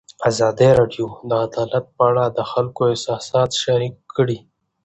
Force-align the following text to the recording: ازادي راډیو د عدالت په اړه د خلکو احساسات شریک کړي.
ازادي 0.29 0.69
راډیو 0.79 1.07
د 1.29 1.31
عدالت 1.45 1.85
په 1.97 2.03
اړه 2.09 2.23
د 2.37 2.39
خلکو 2.51 2.81
احساسات 2.93 3.49
شریک 3.63 3.95
کړي. 4.15 4.37